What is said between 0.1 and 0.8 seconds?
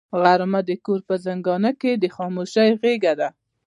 غرمه د